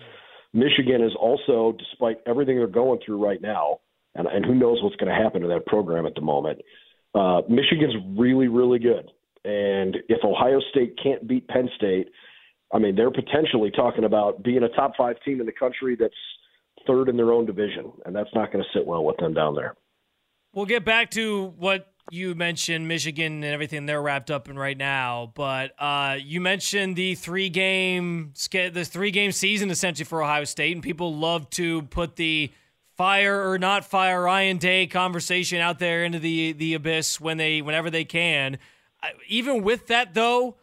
Michigan 0.54 1.02
is 1.02 1.12
also, 1.20 1.76
despite 1.76 2.18
everything 2.26 2.56
they're 2.56 2.68
going 2.68 3.00
through 3.04 3.22
right 3.22 3.42
now, 3.42 3.80
and, 4.14 4.28
and 4.28 4.46
who 4.46 4.54
knows 4.54 4.80
what's 4.82 4.94
going 4.96 5.12
to 5.12 5.22
happen 5.22 5.42
to 5.42 5.48
that 5.48 5.66
program 5.66 6.06
at 6.06 6.14
the 6.14 6.20
moment, 6.20 6.60
uh, 7.14 7.42
Michigan's 7.48 7.94
really, 8.16 8.46
really 8.46 8.78
good. 8.78 9.10
And 9.44 9.96
if 10.08 10.24
Ohio 10.24 10.60
State 10.70 10.96
can't 11.02 11.26
beat 11.26 11.48
Penn 11.48 11.68
State, 11.76 12.06
I 12.74 12.78
mean, 12.78 12.96
they're 12.96 13.10
potentially 13.10 13.70
talking 13.70 14.04
about 14.04 14.42
being 14.42 14.64
a 14.64 14.68
top 14.70 14.94
five 14.98 15.16
team 15.24 15.40
in 15.40 15.46
the 15.46 15.52
country 15.52 15.96
that's 15.98 16.14
third 16.86 17.08
in 17.08 17.16
their 17.16 17.32
own 17.32 17.46
division, 17.46 17.92
and 18.04 18.14
that's 18.14 18.30
not 18.34 18.52
going 18.52 18.62
to 18.62 18.78
sit 18.78 18.84
well 18.84 19.04
with 19.04 19.16
them 19.18 19.32
down 19.32 19.54
there. 19.54 19.76
We'll 20.52 20.66
get 20.66 20.84
back 20.84 21.10
to 21.12 21.54
what 21.56 21.92
you 22.10 22.34
mentioned 22.34 22.86
Michigan 22.86 23.44
and 23.44 23.44
everything 23.44 23.86
they're 23.86 24.02
wrapped 24.02 24.30
up 24.30 24.48
in 24.48 24.58
right 24.58 24.76
now, 24.76 25.32
but 25.34 25.72
uh, 25.78 26.18
you 26.20 26.40
mentioned 26.40 26.96
the 26.96 27.14
three 27.14 27.48
game 27.48 28.34
the 28.50 28.84
three 28.84 29.10
game 29.10 29.32
season 29.32 29.70
essentially 29.70 30.04
for 30.04 30.22
Ohio 30.22 30.44
State, 30.44 30.74
and 30.74 30.82
people 30.82 31.14
love 31.14 31.48
to 31.50 31.82
put 31.82 32.16
the 32.16 32.52
fire 32.96 33.50
or 33.50 33.58
not 33.58 33.84
fire 33.84 34.22
Ryan 34.22 34.58
Day 34.58 34.86
conversation 34.86 35.60
out 35.60 35.78
there 35.78 36.04
into 36.04 36.18
the 36.18 36.52
the 36.52 36.74
abyss 36.74 37.20
when 37.20 37.36
they 37.36 37.62
whenever 37.62 37.88
they 37.88 38.04
can. 38.04 38.58
Even 39.28 39.62
with 39.62 39.86
that 39.88 40.14
though, 40.14 40.56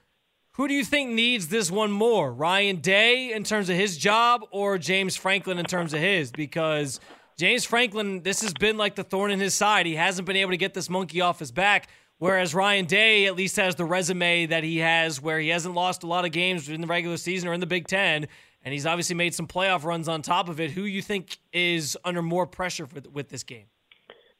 who 0.54 0.68
do 0.68 0.74
you 0.74 0.84
think 0.84 1.12
needs 1.12 1.48
this 1.48 1.72
one 1.72 1.92
more? 1.92 2.32
Ryan 2.32 2.78
Day 2.78 3.32
in 3.32 3.44
terms 3.44 3.70
of 3.70 3.76
his 3.76 3.98
job 3.98 4.44
or 4.52 4.78
James 4.78 5.16
Franklin 5.16 5.58
in 5.58 5.66
terms 5.66 5.94
of 5.94 6.02
his? 6.02 6.32
Because 6.32 7.00
James 7.38 7.64
Franklin, 7.64 8.22
this 8.24 8.42
has 8.42 8.54
been 8.54 8.78
like 8.78 8.96
the 8.96 9.04
thorn 9.04 9.32
in 9.32 9.40
his 9.40 9.54
side. 9.54 9.86
He 9.86 9.96
hasn't 9.96 10.28
been 10.28 10.36
able 10.36 10.52
to 10.52 10.58
get 10.58 10.74
this 10.74 10.90
monkey 10.90 11.22
off 11.22 11.40
his 11.40 11.52
back. 11.52 11.88
Whereas 12.18 12.54
Ryan 12.54 12.86
Day 12.86 13.26
at 13.26 13.36
least 13.36 13.56
has 13.56 13.76
the 13.76 13.86
resume 13.86 14.46
that 14.48 14.64
he 14.64 14.78
has 14.80 15.22
where 15.22 15.40
he 15.40 15.50
hasn't 15.50 15.74
lost 15.74 16.04
a 16.04 16.08
lot 16.08 16.26
of 16.26 16.32
games 16.32 16.70
in 16.70 16.82
the 16.82 16.88
regular 16.88 17.18
season 17.18 17.50
or 17.50 17.54
in 17.54 17.62
the 17.62 17.66
Big 17.66 17.88
Ten. 17.88 18.28
And 18.64 18.74
he's 18.74 18.86
obviously 18.86 19.16
made 19.16 19.34
some 19.34 19.48
playoff 19.48 19.84
runs 19.86 20.08
on 20.08 20.22
top 20.22 20.50
of 20.50 20.60
it. 20.60 20.70
Who 20.72 20.84
you 20.84 21.02
think 21.02 21.40
is 21.52 21.98
under 22.04 22.22
more 22.22 22.46
pressure 22.46 22.88
with 23.12 23.30
this 23.30 23.44
game? 23.44 23.66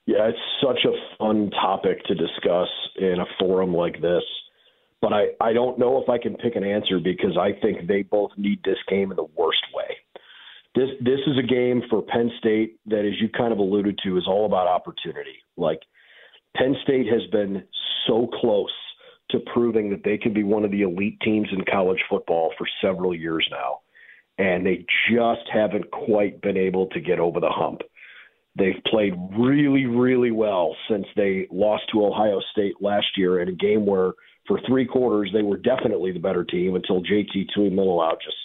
Yeah, 0.06 0.28
it's 0.28 0.38
such 0.62 0.86
a 0.86 0.92
fun 1.18 1.52
topic 1.52 2.04
to 2.04 2.16
discuss 2.16 2.68
in 2.98 3.16
a 3.20 3.26
forum 3.40 3.74
like 3.74 4.02
this. 4.02 4.24
But 5.02 5.14
I, 5.14 5.28
I 5.42 5.52
don't 5.54 5.80
know 5.80 6.02
if 6.02 6.10
I 6.10 6.20
can 6.20 6.36
pick 6.36 6.56
an 6.56 6.64
answer 6.64 7.00
because 7.00 7.38
I 7.38 7.60
think 7.60 7.88
they 7.88 8.04
both 8.04 8.32
need 8.38 8.60
this 8.64 8.78
game 8.88 9.12
in 9.12 9.18
the 9.18 9.28
worst 9.36 9.64
way 9.74 9.98
this 10.76 10.90
this 11.02 11.20
is 11.28 11.38
a 11.38 11.46
game 11.46 11.82
for 11.90 12.02
Penn 12.02 12.32
State 12.40 12.80
that, 12.86 13.06
as 13.06 13.20
you 13.20 13.30
kind 13.30 13.52
of 13.52 13.60
alluded 13.60 14.00
to, 14.04 14.18
is 14.18 14.28
all 14.28 14.46
about 14.46 14.68
opportunity. 14.68 15.44
Like 15.58 15.80
Penn 16.56 16.76
State 16.84 17.08
has 17.08 17.30
been 17.32 17.64
so 18.08 18.28
close 18.40 18.72
to 19.32 19.40
proving 19.54 19.90
that 19.90 20.04
they 20.04 20.18
can 20.18 20.34
be 20.34 20.44
one 20.44 20.66
of 20.66 20.72
the 20.72 20.82
elite 20.82 21.20
teams 21.22 21.48
in 21.52 21.64
college 21.72 22.00
football 22.10 22.54
for 22.58 22.68
several 22.82 23.14
years 23.14 23.48
now, 23.52 23.80
and 24.38 24.66
they 24.66 24.86
just 25.10 25.42
haven't 25.52 25.90
quite 25.92 26.42
been 26.42 26.58
able 26.58 26.88
to 26.88 27.00
get 27.00 27.20
over 27.20 27.40
the 27.40 27.50
hump. 27.50 27.82
They've 28.58 28.84
played 28.88 29.14
really, 29.38 29.86
really 29.86 30.32
well 30.32 30.76
since 30.90 31.06
they 31.16 31.48
lost 31.52 31.84
to 31.92 32.06
Ohio 32.06 32.42
State 32.52 32.76
last 32.82 33.08
year 33.16 33.42
in 33.42 33.48
a 33.48 33.54
game 33.54 33.86
where, 33.86 34.12
for 34.48 34.60
three 34.68 34.86
quarters, 34.86 35.30
they 35.34 35.44
were 35.44 35.58
definitely 35.58 36.12
the 36.12 36.20
better 36.20 36.44
team 36.44 36.76
until 36.76 37.02
JT 37.02 37.48
Tuimoloau 37.56 38.14
just 38.24 38.38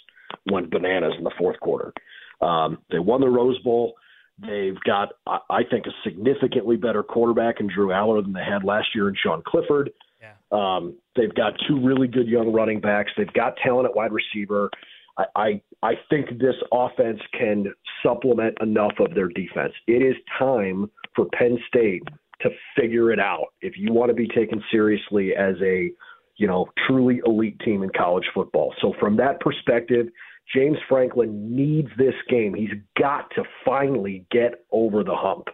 went 0.51 0.69
bananas 0.69 1.13
in 1.17 1.23
the 1.23 1.31
fourth 1.37 1.59
quarter. 1.59 1.93
Um, 2.41 2.79
they 2.91 2.99
won 2.99 3.21
the 3.21 3.29
Rose 3.29 3.59
Bowl. 3.59 3.95
They've 4.39 4.79
got, 4.85 5.13
I 5.25 5.63
think, 5.69 5.87
a 5.87 5.91
significantly 6.03 6.77
better 6.77 7.01
quarterback 7.01 7.59
in 7.59 7.67
Drew 7.73 7.87
Allar 7.87 8.21
than 8.21 8.33
they 8.33 8.43
had 8.43 8.63
last 8.63 8.89
year 8.93 9.09
in 9.09 9.15
Sean 9.21 9.41
Clifford. 9.45 9.89
Yeah. 10.21 10.33
Um, 10.51 10.95
they've 11.15 11.33
got 11.33 11.53
two 11.67 11.83
really 11.83 12.07
good 12.07 12.27
young 12.27 12.53
running 12.53 12.79
backs. 12.79 13.11
They've 13.17 13.33
got 13.33 13.57
talent 13.57 13.87
at 13.89 13.95
wide 13.95 14.11
receiver. 14.11 14.69
I, 15.17 15.25
I 15.35 15.61
I 15.81 15.93
think 16.09 16.37
this 16.39 16.55
offense 16.71 17.19
can 17.37 17.73
supplement 18.03 18.57
enough 18.61 18.93
of 18.99 19.15
their 19.15 19.27
defense. 19.29 19.73
It 19.87 20.03
is 20.03 20.15
time 20.37 20.91
for 21.15 21.25
Penn 21.33 21.57
State 21.67 22.03
to 22.41 22.49
figure 22.75 23.11
it 23.11 23.19
out 23.19 23.47
if 23.61 23.73
you 23.77 23.91
want 23.91 24.09
to 24.09 24.13
be 24.13 24.27
taken 24.27 24.63
seriously 24.71 25.35
as 25.35 25.55
a 25.61 25.91
you 26.37 26.47
know 26.47 26.67
truly 26.87 27.19
elite 27.25 27.59
team 27.61 27.83
in 27.83 27.89
college 27.97 28.25
football. 28.33 28.73
So 28.81 28.93
from 28.99 29.17
that 29.17 29.39
perspective, 29.39 30.07
James 30.55 30.77
Franklin 30.87 31.55
needs 31.55 31.89
this 31.97 32.13
game. 32.29 32.53
He's 32.53 32.73
got 32.97 33.29
to 33.35 33.43
finally 33.65 34.25
get 34.31 34.65
over 34.71 35.03
the 35.03 35.15
hump. 35.15 35.47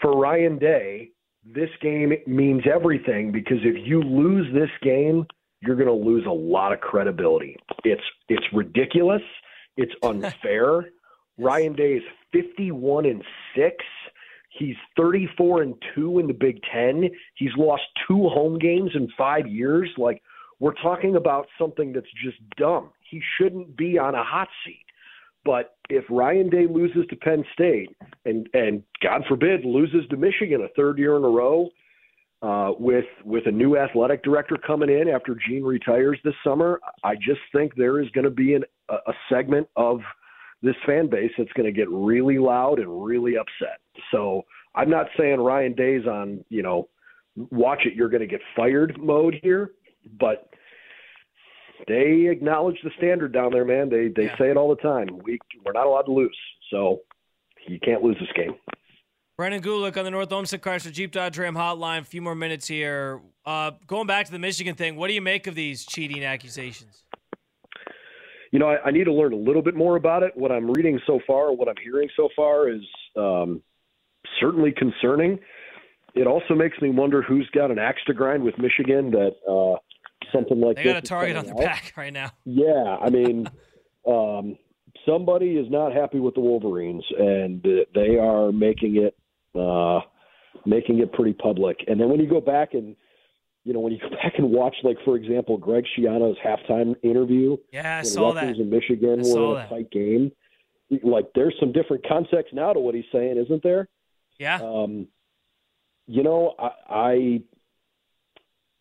For 0.00 0.16
Ryan 0.16 0.58
Day, 0.58 1.10
this 1.44 1.68
game 1.82 2.12
means 2.26 2.62
everything 2.72 3.32
because 3.32 3.58
if 3.62 3.86
you 3.86 4.02
lose 4.02 4.46
this 4.54 4.70
game, 4.82 5.26
you're 5.60 5.76
going 5.76 5.88
to 5.88 5.92
lose 5.92 6.24
a 6.26 6.30
lot 6.30 6.72
of 6.72 6.80
credibility. 6.80 7.56
It's 7.84 8.02
it's 8.28 8.44
ridiculous. 8.52 9.22
It's 9.76 9.92
unfair. 10.02 10.86
Ryan 11.38 11.74
Day 11.74 11.94
is 11.94 12.02
51 12.32 13.06
and 13.06 13.22
6. 13.56 13.74
He's 14.50 14.76
34 14.96 15.62
and 15.62 15.74
2 15.94 16.18
in 16.18 16.26
the 16.26 16.34
Big 16.34 16.60
10. 16.72 17.08
He's 17.34 17.50
lost 17.56 17.82
two 18.06 18.28
home 18.28 18.58
games 18.58 18.90
in 18.94 19.08
5 19.16 19.46
years. 19.46 19.88
Like 19.96 20.22
we're 20.58 20.74
talking 20.74 21.16
about 21.16 21.46
something 21.58 21.92
that's 21.92 22.12
just 22.22 22.38
dumb. 22.56 22.90
He 23.08 23.22
shouldn't 23.38 23.76
be 23.76 23.98
on 23.98 24.14
a 24.14 24.22
hot 24.22 24.48
seat. 24.64 24.84
But 25.44 25.76
if 25.88 26.04
Ryan 26.10 26.50
Day 26.50 26.66
loses 26.66 27.06
to 27.08 27.16
Penn 27.16 27.44
State 27.54 27.96
and 28.26 28.46
and 28.52 28.82
God 29.02 29.22
forbid 29.26 29.64
loses 29.64 30.06
to 30.10 30.16
Michigan 30.16 30.62
a 30.62 30.68
third 30.76 30.98
year 30.98 31.16
in 31.16 31.24
a 31.24 31.28
row, 31.28 31.70
uh, 32.42 32.72
with 32.78 33.06
with 33.24 33.46
a 33.46 33.50
new 33.50 33.76
athletic 33.76 34.22
director 34.22 34.56
coming 34.56 34.90
in 34.90 35.08
after 35.08 35.36
Gene 35.48 35.64
retires 35.64 36.18
this 36.24 36.34
summer, 36.44 36.80
I 37.04 37.14
just 37.14 37.40
think 37.52 37.74
there 37.74 38.00
is 38.00 38.10
going 38.10 38.24
to 38.24 38.30
be 38.30 38.54
an, 38.54 38.64
a, 38.88 38.94
a 38.94 39.12
segment 39.30 39.68
of 39.76 40.00
this 40.62 40.76
fan 40.86 41.08
base 41.08 41.32
that's 41.38 41.52
going 41.52 41.66
to 41.66 41.72
get 41.72 41.88
really 41.88 42.38
loud 42.38 42.78
and 42.78 43.04
really 43.04 43.36
upset. 43.36 43.80
So 44.10 44.44
I'm 44.74 44.90
not 44.90 45.06
saying 45.18 45.40
Ryan 45.40 45.74
Day's 45.74 46.06
on 46.06 46.44
you 46.48 46.62
know 46.62 46.88
watch 47.36 47.80
it 47.84 47.94
you're 47.94 48.08
going 48.08 48.20
to 48.20 48.26
get 48.26 48.40
fired 48.56 48.96
mode 48.98 49.36
here, 49.42 49.72
but 50.18 50.50
they 51.88 52.28
acknowledge 52.30 52.76
the 52.82 52.90
standard 52.98 53.32
down 53.32 53.52
there, 53.52 53.64
man. 53.64 53.88
They 53.88 54.08
they 54.08 54.26
yeah. 54.26 54.38
say 54.38 54.50
it 54.50 54.56
all 54.56 54.68
the 54.68 54.82
time. 54.82 55.08
We 55.24 55.38
we're 55.64 55.72
not 55.72 55.86
allowed 55.86 56.02
to 56.02 56.12
lose, 56.12 56.36
so 56.70 57.00
you 57.66 57.78
can't 57.80 58.02
lose 58.02 58.16
this 58.20 58.30
game. 58.34 58.54
Brendan 59.36 59.62
Gulick 59.62 59.96
on 59.96 60.04
the 60.04 60.10
North 60.10 60.30
Olmsted 60.32 60.60
Chrysler 60.60 60.92
Jeep 60.92 61.12
Dodge 61.12 61.38
Ram 61.38 61.54
Hotline. 61.54 62.00
A 62.00 62.04
few 62.04 62.20
more 62.20 62.34
minutes 62.34 62.68
here. 62.68 63.22
Uh, 63.46 63.70
going 63.86 64.06
back 64.06 64.26
to 64.26 64.32
the 64.32 64.38
Michigan 64.38 64.74
thing, 64.74 64.96
what 64.96 65.08
do 65.08 65.14
you 65.14 65.22
make 65.22 65.46
of 65.46 65.54
these 65.54 65.86
cheating 65.86 66.22
accusations? 66.22 67.04
You 68.52 68.58
know, 68.58 68.68
I, 68.68 68.88
I, 68.88 68.90
need 68.90 69.04
to 69.04 69.12
learn 69.12 69.32
a 69.32 69.36
little 69.36 69.62
bit 69.62 69.74
more 69.74 69.96
about 69.96 70.22
it. 70.22 70.36
What 70.36 70.52
I'm 70.52 70.70
reading 70.70 71.00
so 71.06 71.20
far, 71.26 71.54
what 71.54 71.68
I'm 71.68 71.76
hearing 71.82 72.10
so 72.16 72.28
far, 72.36 72.68
is 72.68 72.82
um, 73.16 73.62
certainly 74.40 74.72
concerning. 74.72 75.38
It 76.14 76.26
also 76.26 76.54
makes 76.54 76.80
me 76.80 76.90
wonder 76.90 77.22
who's 77.22 77.48
got 77.54 77.70
an 77.70 77.78
axe 77.78 78.00
to 78.06 78.14
grind 78.14 78.42
with 78.42 78.58
Michigan 78.58 79.12
that 79.12 79.32
uh, 79.48 79.78
something 80.32 80.60
like 80.60 80.76
they 80.76 80.84
got 80.84 80.96
a 80.96 81.02
target 81.02 81.36
on 81.36 81.46
the 81.46 81.54
back 81.54 81.92
right 81.96 82.12
now. 82.12 82.30
Yeah, 82.44 82.96
I 83.00 83.10
mean, 83.10 83.46
um, 84.06 84.56
somebody 85.06 85.52
is 85.56 85.70
not 85.70 85.92
happy 85.92 86.18
with 86.18 86.34
the 86.34 86.40
Wolverines, 86.40 87.04
and 87.18 87.64
they 87.94 88.18
are 88.18 88.50
making 88.52 88.96
it 88.96 89.16
uh, 89.58 90.00
making 90.66 90.98
it 91.00 91.12
pretty 91.12 91.32
public. 91.32 91.78
And 91.86 92.00
then 92.00 92.08
when 92.08 92.20
you 92.20 92.28
go 92.28 92.40
back 92.40 92.74
and 92.74 92.96
you 93.64 93.72
know 93.72 93.80
when 93.80 93.92
you 93.92 93.98
go 94.00 94.10
back 94.22 94.34
and 94.38 94.50
watch, 94.50 94.74
like 94.82 94.96
for 95.04 95.16
example, 95.16 95.56
Greg 95.58 95.84
Schiano's 95.96 96.38
halftime 96.44 96.94
interview, 97.02 97.56
yeah, 97.72 97.98
I 97.98 98.02
saw 98.02 98.32
Rutgers 98.32 98.56
that. 98.56 98.62
in 98.62 98.70
Michigan 98.70 99.20
I 99.24 99.38
were 99.38 99.60
in 99.60 99.66
a 99.66 99.68
tight 99.68 99.90
game. 99.90 100.32
Like 101.04 101.26
there's 101.36 101.54
some 101.60 101.72
different 101.72 102.04
context 102.08 102.52
now 102.52 102.72
to 102.72 102.80
what 102.80 102.94
he's 102.94 103.04
saying, 103.12 103.36
isn't 103.38 103.62
there? 103.62 103.88
Yeah. 104.40 104.58
Um, 104.62 105.06
you 106.06 106.22
know, 106.22 106.54
I, 106.58 106.70
I 106.88 107.40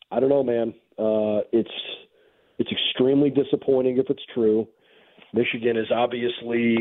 I 0.09 0.19
don't 0.21 0.29
know, 0.29 0.41
man. 0.41 0.73
Uh, 0.97 1.43
it's 1.51 1.69
it's 2.57 2.71
extremely 2.71 3.29
disappointing 3.29 3.97
if 3.97 4.09
it's 4.09 4.23
true. 4.33 4.67
Michigan 5.33 5.75
is 5.75 5.87
obviously 5.93 6.77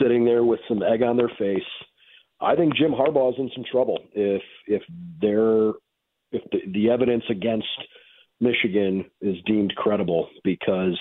sitting 0.00 0.24
there 0.24 0.44
with 0.44 0.60
some 0.68 0.82
egg 0.82 1.02
on 1.02 1.16
their 1.16 1.30
face. 1.38 1.68
I 2.40 2.54
think 2.54 2.76
Jim 2.76 2.92
Harbaugh 2.92 3.32
is 3.32 3.38
in 3.38 3.50
some 3.54 3.64
trouble 3.70 3.98
if 4.14 4.42
if 4.68 4.82
they're 5.20 5.70
if 6.30 6.48
the, 6.52 6.60
the 6.72 6.90
evidence 6.90 7.24
against 7.28 7.66
Michigan 8.40 9.04
is 9.20 9.36
deemed 9.44 9.74
credible 9.76 10.28
because 10.44 10.98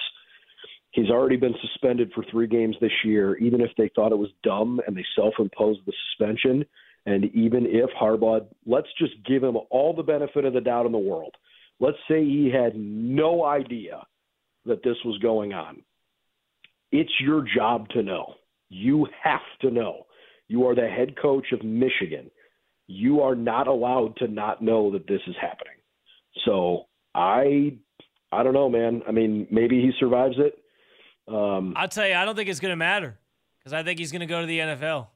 he's 0.91 1.09
already 1.09 1.37
been 1.37 1.55
suspended 1.61 2.11
for 2.13 2.23
three 2.31 2.47
games 2.47 2.75
this 2.81 2.91
year. 3.03 3.37
Even 3.37 3.61
if 3.61 3.71
they 3.77 3.89
thought 3.95 4.11
it 4.11 4.17
was 4.17 4.29
dumb 4.43 4.79
and 4.85 4.95
they 4.95 5.05
self-imposed 5.15 5.81
the 5.85 5.93
suspension, 6.09 6.65
and 7.05 7.25
even 7.33 7.65
if 7.65 7.89
Harbaugh, 7.99 8.45
let's 8.65 8.87
just 8.97 9.13
give 9.25 9.43
him 9.43 9.57
all 9.69 9.93
the 9.95 10.03
benefit 10.03 10.45
of 10.45 10.53
the 10.53 10.61
doubt 10.61 10.85
in 10.85 10.91
the 10.91 10.97
world 10.97 11.35
let's 11.79 11.97
say 12.07 12.23
he 12.23 12.51
had 12.53 12.75
no 12.75 13.45
idea 13.45 14.05
that 14.65 14.83
this 14.83 14.97
was 15.05 15.17
going 15.19 15.53
on. 15.53 15.81
It's 16.91 17.11
your 17.21 17.45
job 17.55 17.89
to 17.89 18.03
know. 18.03 18.35
You 18.69 19.07
have 19.23 19.39
to 19.61 19.71
know. 19.71 20.05
You 20.47 20.67
are 20.67 20.75
the 20.75 20.87
head 20.87 21.15
coach 21.19 21.47
of 21.51 21.63
Michigan. 21.63 22.29
You 22.87 23.21
are 23.21 23.35
not 23.35 23.67
allowed 23.67 24.17
to 24.17 24.27
not 24.27 24.61
know 24.61 24.91
that 24.91 25.07
this 25.07 25.21
is 25.27 25.35
happening. 25.39 25.73
So 26.45 26.85
I 27.13 27.77
I 28.31 28.43
don't 28.43 28.53
know, 28.53 28.69
man. 28.69 29.01
I 29.07 29.11
mean, 29.11 29.47
maybe 29.51 29.81
he 29.81 29.91
survives 29.99 30.35
it. 30.37 30.55
Um, 31.29 31.73
I'll 31.75 31.87
tell 31.87 32.07
you, 32.07 32.15
I 32.15 32.25
don't 32.25 32.35
think 32.35 32.49
it's 32.49 32.59
going 32.59 32.71
to 32.71 32.77
matter 32.77 33.17
because 33.59 33.73
I 33.73 33.83
think 33.83 33.99
he's 33.99 34.11
going 34.11 34.21
to 34.21 34.25
go 34.25 34.41
to 34.41 34.47
the 34.47 34.59
NFL. 34.59 35.07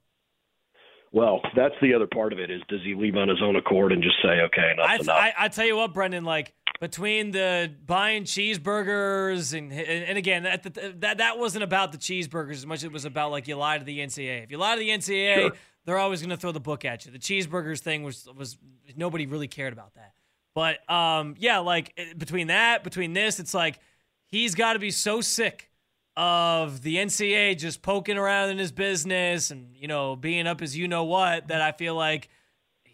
Well, 1.12 1.42
that's 1.56 1.76
the 1.82 1.94
other 1.94 2.08
part 2.08 2.34
of 2.34 2.40
it 2.40 2.50
is 2.50 2.62
does 2.70 2.82
he 2.84 2.96
leave 2.96 3.16
on 3.16 3.30
his 3.30 3.38
own 3.42 3.56
accord 3.56 3.92
and 3.92 4.02
just 4.02 4.16
say, 4.24 4.42
okay, 4.42 4.72
enough, 4.74 4.90
I, 4.90 4.96
enough. 4.96 5.10
I, 5.10 5.34
I 5.38 5.48
tell 5.48 5.66
you 5.66 5.76
what, 5.76 5.94
Brendan, 5.94 6.26
like 6.26 6.54
between 6.80 7.32
the 7.32 7.72
buying 7.86 8.24
cheeseburgers 8.24 9.56
and 9.56 9.72
and 9.72 10.18
again 10.18 10.44
that 10.44 10.64
that 11.02 11.18
that 11.20 11.38
wasn't 11.38 11.64
about 11.64 11.92
the 11.92 12.00
cheeseburgers 12.00 12.54
as 12.54 12.66
much 12.66 12.80
as 12.80 12.86
it 12.86 12.92
was 12.92 13.06
about 13.06 13.30
like 13.30 13.48
you 13.48 13.56
lie 13.56 13.78
to 13.78 13.86
the 13.86 14.00
NCAA. 14.00 14.44
If 14.44 14.52
you 14.52 14.58
lie 14.58 14.74
to 14.74 14.80
the 14.80 14.90
NCAA, 14.90 15.36
sure. 15.36 15.52
they're 15.86 16.00
always 16.00 16.20
going 16.20 16.32
to 16.32 16.38
throw 16.38 16.52
the 16.52 16.60
book 16.60 16.84
at 16.84 17.06
you. 17.06 17.12
The 17.12 17.20
cheeseburgers 17.20 17.80
thing 17.80 18.02
was 18.02 18.28
was 18.36 18.58
nobody 18.96 19.28
really 19.28 19.48
cared 19.48 19.72
about 19.72 19.94
that. 19.94 20.14
But 20.56 20.90
um, 20.92 21.36
yeah, 21.38 21.60
like 21.60 21.96
between 22.18 22.48
that, 22.48 22.84
between 22.84 23.14
this, 23.14 23.40
it's 23.40 23.54
like 23.54 23.80
he's 24.26 24.56
got 24.56 24.74
to 24.74 24.80
be 24.80 24.90
so 24.90 25.22
sick 25.22 25.70
of 26.16 26.82
the 26.82 26.98
NCAA 26.98 27.58
just 27.58 27.82
poking 27.82 28.18
around 28.18 28.50
in 28.50 28.58
his 28.58 28.72
business 28.72 29.52
and 29.52 29.76
you 29.76 29.88
know 29.88 30.16
being 30.16 30.48
up 30.48 30.62
as 30.62 30.78
you 30.78 30.88
know 30.88 31.04
what 31.04 31.48
that 31.48 31.62
I 31.62 31.72
feel 31.72 31.96
like 31.96 32.30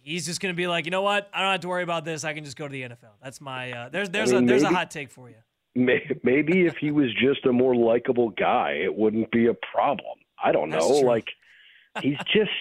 he's 0.09 0.25
just 0.25 0.41
going 0.41 0.53
to 0.53 0.57
be 0.57 0.67
like, 0.67 0.85
you 0.85 0.91
know 0.91 1.01
what, 1.01 1.29
I 1.33 1.41
don't 1.41 1.51
have 1.51 1.61
to 1.61 1.67
worry 1.67 1.83
about 1.83 2.05
this. 2.05 2.23
I 2.23 2.33
can 2.33 2.43
just 2.43 2.57
go 2.57 2.67
to 2.67 2.71
the 2.71 2.83
NFL. 2.83 3.15
That's 3.23 3.41
my 3.41 3.71
uh, 3.71 3.89
there's 3.89 4.09
there's 4.09 4.31
I 4.31 4.35
mean, 4.35 4.45
a 4.45 4.47
there's 4.47 4.63
maybe, 4.63 4.73
a 4.73 4.77
hot 4.77 4.91
take 4.91 5.11
for 5.11 5.29
you. 5.29 5.35
Maybe 5.75 6.65
if 6.65 6.77
he 6.77 6.91
was 6.91 7.13
just 7.13 7.45
a 7.45 7.53
more 7.53 7.75
likable 7.75 8.29
guy, 8.29 8.79
it 8.83 8.95
wouldn't 8.95 9.31
be 9.31 9.47
a 9.47 9.53
problem. 9.53 10.17
I 10.43 10.51
don't 10.51 10.69
know. 10.69 10.87
Like 10.87 11.29
he's 12.01 12.17
just. 12.33 12.51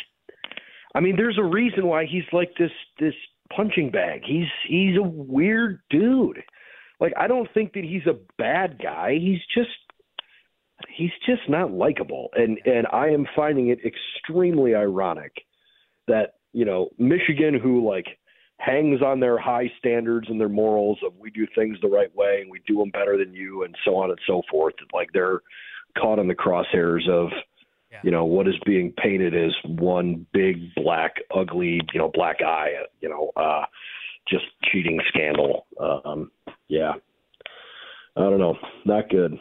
I 0.95 1.01
mean, 1.01 1.17
there's 1.17 1.39
a 1.39 1.45
reason 1.45 1.87
why 1.87 2.07
he's 2.07 2.25
like 2.33 2.53
this 2.59 2.73
this 2.99 3.15
punching 3.55 3.91
bag. 3.91 4.23
He's 4.25 4.49
he's 4.67 4.97
a 4.97 5.03
weird 5.03 5.81
dude. 5.91 6.43
Like 7.01 7.13
I 7.17 7.27
don't 7.29 7.49
think 7.55 7.73
that 7.75 7.85
he's 7.85 8.07
a 8.07 8.19
bad 8.37 8.81
guy. 8.83 9.19
He's 9.19 9.41
just 9.55 9.71
he's 10.89 11.11
just 11.27 11.49
not 11.49 11.73
likable, 11.73 12.29
and 12.35 12.59
and 12.65 12.87
I 12.93 13.09
am 13.09 13.27
finding 13.35 13.69
it 13.69 13.79
extremely 13.85 14.75
ironic 14.75 15.33
that 16.07 16.35
you 16.53 16.65
know 16.65 16.91
Michigan, 16.99 17.59
who 17.61 17.87
like 17.87 18.07
hangs 18.59 19.03
on 19.03 19.21
their 19.21 19.39
high 19.39 19.71
standards 19.79 20.27
and 20.29 20.41
their 20.41 20.49
morals 20.49 20.99
of 21.07 21.13
we 21.17 21.31
do 21.31 21.47
things 21.55 21.79
the 21.81 21.89
right 21.89 22.15
way 22.17 22.41
and 22.41 22.51
we 22.51 22.61
do 22.67 22.79
them 22.79 22.91
better 22.91 23.17
than 23.17 23.33
you 23.33 23.63
and 23.63 23.75
so 23.85 23.97
on 23.97 24.11
and 24.11 24.19
so 24.27 24.43
forth. 24.51 24.75
Like 24.93 25.11
they're 25.13 25.43
caught 25.97 26.19
in 26.19 26.27
the 26.27 26.35
crosshairs 26.35 27.09
of 27.09 27.29
yeah. 27.91 28.01
you 28.03 28.11
know 28.11 28.25
what 28.25 28.49
is 28.49 28.55
being 28.65 28.93
painted 28.93 29.35
as 29.35 29.53
one 29.65 30.27
big 30.33 30.75
black 30.75 31.17
ugly 31.35 31.81
you 31.93 31.99
know 31.99 32.11
black 32.13 32.43
eye 32.43 32.73
you 33.01 33.09
know 33.09 33.31
uh 33.37 33.65
just 34.29 34.45
cheating 34.65 35.01
scandal 35.09 35.67
um 35.81 36.31
yeah 36.69 36.93
i 38.17 38.21
don't 38.21 38.39
know 38.39 38.57
not 38.85 39.09
good 39.09 39.39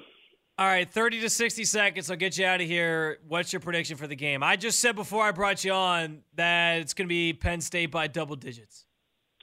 all 0.60 0.66
right, 0.66 0.90
30 0.90 1.22
to 1.22 1.30
60 1.30 1.66
seconds. 1.66 2.10
I'll 2.10 2.18
get 2.18 2.38
you 2.38 2.46
out 2.46 2.62
of 2.62 2.68
here. 2.68 3.20
What's 3.28 3.54
your 3.54 3.60
prediction 3.60 3.96
for 3.96 4.08
the 4.08 4.16
game? 4.16 4.42
I 4.42 4.56
just 4.56 4.80
said 4.80 4.96
before 4.96 5.24
I 5.24 5.32
brought 5.32 5.64
you 5.64 5.72
on 5.72 6.24
that 6.36 6.80
it's 6.80 6.96
going 6.96 7.08
to 7.08 7.10
be 7.10 7.34
Penn 7.34 7.62
State 7.62 7.92
by 7.92 8.08
double 8.08 8.36
digits. 8.36 8.86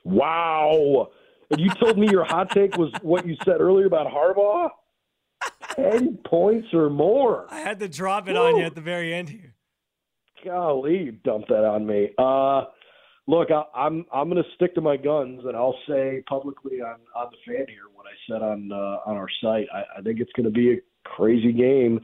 Wow. 0.05 1.11
And 1.51 1.61
you 1.61 1.71
told 1.81 1.99
me 1.99 2.09
your 2.11 2.25
hot 2.25 2.51
take 2.51 2.77
was 2.77 2.91
what 3.03 3.27
you 3.27 3.37
said 3.45 3.61
earlier 3.61 3.87
about 3.87 4.09
Harbaugh? 4.09 4.71
10 5.77 6.19
points 6.27 6.69
or 6.73 6.91
more. 6.91 7.47
I 7.49 7.61
had 7.61 7.79
to 7.79 7.89
drop 7.89 8.29
it 8.29 8.37
on 8.37 8.57
you 8.57 8.65
at 8.65 8.75
the 8.75 8.81
very 8.81 9.15
end 9.15 9.29
here. 9.29 9.55
Golly, 10.45 11.05
you 11.05 11.13
dumped 11.13 11.49
that 11.49 11.65
on 11.65 11.87
me. 11.87 12.11
Uh, 12.19 12.65
look, 13.27 13.51
I, 13.51 13.61
am 13.61 13.65
I'm, 13.75 14.07
I'm 14.13 14.31
going 14.31 14.43
to 14.43 14.49
stick 14.57 14.75
to 14.75 14.81
my 14.81 14.97
guns, 14.97 15.43
and 15.45 15.57
I'll 15.57 15.79
say 15.89 16.23
publicly 16.29 16.81
on, 16.81 16.97
on 17.17 17.31
the 17.31 17.53
fan 17.53 17.67
here 17.69 17.85
what 17.95 18.07
I 18.07 18.15
said 18.29 18.43
on 18.43 18.71
uh, 18.71 19.11
on 19.11 19.17
our 19.17 19.29
site. 19.43 19.67
I, 19.73 19.99
I 19.99 20.03
think 20.03 20.21
it's 20.21 20.33
going 20.37 20.45
to 20.45 20.51
be 20.51 20.73
a 20.73 20.77
crazy 21.05 21.53
game. 21.53 22.01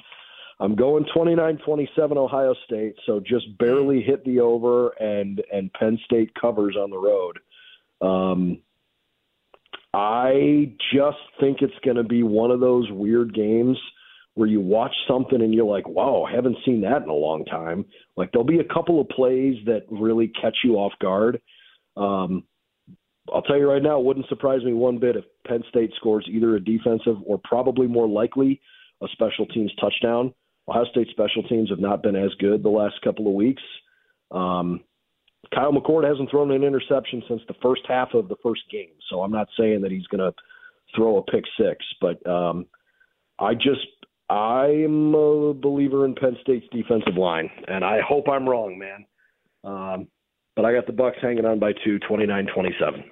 I'm 0.61 0.75
going 0.75 1.07
29-27 1.16 2.16
Ohio 2.16 2.54
State, 2.66 2.95
so 3.07 3.19
just 3.19 3.57
barely 3.59 4.02
hit 4.02 4.25
the 4.25 4.40
over, 4.40 4.90
and 5.00 5.42
and 5.52 5.73
Penn 5.73 5.99
State 6.04 6.33
covers 6.38 6.76
on 6.76 6.90
the 6.90 6.99
road. 6.99 7.38
Um, 8.02 8.59
I 9.95 10.73
just 10.95 11.19
think 11.40 11.59
it's 11.62 11.73
going 11.85 11.97
to 11.97 12.04
be 12.04 12.23
one 12.23 12.50
of 12.50 12.61
those 12.61 12.90
weird 12.90 13.35
games 13.35 13.76
where 14.35 14.49
you 14.49 14.61
watch 14.61 14.95
something 15.09 15.40
and 15.42 15.52
you're 15.52 15.64
like, 15.64 15.88
wow, 15.88 16.26
haven't 16.30 16.57
seen 16.64 16.83
that 16.83 17.02
in 17.02 17.09
a 17.09 17.14
long 17.14 17.45
time. 17.45 17.85
Like 18.16 18.30
there'll 18.33 18.47
be 18.47 18.61
a 18.61 18.73
couple 18.73 19.00
of 19.00 19.09
plays 19.09 19.57
that 19.66 19.87
really 19.90 20.28
catch 20.40 20.59
you 20.62 20.76
off 20.76 20.92
guard. 21.00 21.40
Um, 21.97 22.45
I'll 23.33 23.42
tell 23.42 23.59
you 23.59 23.69
right 23.69 23.83
now, 23.83 23.99
it 23.99 24.04
wouldn't 24.04 24.28
surprise 24.28 24.62
me 24.64 24.73
one 24.73 24.99
bit 24.99 25.16
if 25.16 25.25
Penn 25.47 25.62
State 25.69 25.92
scores 25.97 26.26
either 26.30 26.54
a 26.57 26.61
defensive 26.61 27.16
or 27.26 27.40
probably 27.42 27.87
more 27.87 28.09
likely 28.09 28.61
a 29.02 29.09
special 29.12 29.47
teams 29.47 29.73
touchdown. 29.80 30.33
Ohio 30.69 30.85
State 30.90 31.09
special 31.11 31.42
teams 31.45 31.71
have 31.71 31.78
not 31.78 32.02
been 32.02 32.16
as 32.16 32.30
good 32.38 32.62
the 32.62 32.69
last 32.69 32.95
couple 33.02 33.26
of 33.26 33.35
weeks. 33.35 33.62
Um, 34.30 34.80
Kyle 35.54 35.73
McCord 35.73 36.09
hasn't 36.09 36.30
thrown 36.30 36.50
an 36.52 36.62
interception 36.62 37.23
since 37.28 37.40
the 37.49 37.54
first 37.62 37.83
half 37.88 38.14
of 38.14 38.28
the 38.28 38.37
first 38.42 38.62
game, 38.71 38.92
so 39.09 39.23
I'm 39.23 39.33
not 39.33 39.49
saying 39.59 39.80
that 39.83 39.90
he's 39.90 40.07
going 40.07 40.21
to 40.21 40.33
throw 40.95 41.16
a 41.16 41.23
pick 41.23 41.45
six, 41.59 41.85
but 42.00 42.25
um, 42.28 42.66
I 43.38 43.54
just 43.54 43.87
I'm 44.28 45.14
a 45.14 45.54
believer 45.54 46.04
in 46.04 46.14
Penn 46.14 46.37
State's 46.42 46.66
defensive 46.71 47.16
line, 47.16 47.50
and 47.66 47.85
I 47.85 47.99
hope 48.07 48.28
I'm 48.28 48.49
wrong, 48.49 48.78
man. 48.78 49.07
Um, 49.64 50.09
but 50.54 50.64
I 50.64 50.73
got 50.73 50.87
the 50.87 50.92
Bucks 50.92 51.16
hanging 51.21 51.45
on 51.45 51.59
by 51.59 51.73
two, 51.85 51.99
29-27. 52.09 53.02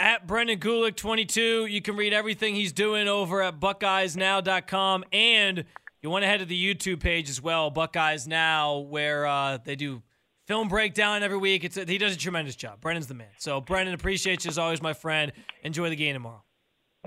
At 0.00 0.28
Brendan 0.28 0.60
Gulick 0.60 0.94
22, 0.94 1.66
you 1.66 1.82
can 1.82 1.96
read 1.96 2.12
everything 2.12 2.54
he's 2.54 2.72
doing 2.72 3.08
over 3.08 3.42
at 3.42 3.58
BuckeyesNow.com, 3.58 5.04
and 5.12 5.64
you 6.00 6.08
want 6.10 6.22
to 6.22 6.28
head 6.28 6.38
to 6.38 6.46
the 6.46 6.74
YouTube 6.74 7.00
page 7.00 7.28
as 7.28 7.42
well, 7.42 7.68
Buckeyes 7.70 8.28
Now, 8.28 8.78
where 8.78 9.26
uh, 9.26 9.58
they 9.58 9.74
do 9.74 10.02
film 10.46 10.68
breakdown 10.68 11.24
every 11.24 11.36
week. 11.36 11.64
It's 11.64 11.76
a, 11.76 11.84
he 11.84 11.98
does 11.98 12.14
a 12.14 12.18
tremendous 12.18 12.54
job. 12.54 12.80
Brendan's 12.80 13.08
the 13.08 13.14
man. 13.14 13.26
So 13.38 13.60
Brendan, 13.60 13.92
appreciate 13.92 14.44
you 14.44 14.50
as 14.50 14.56
always, 14.56 14.80
my 14.80 14.92
friend. 14.92 15.32
Enjoy 15.64 15.88
the 15.88 15.96
game 15.96 16.14
tomorrow. 16.14 16.44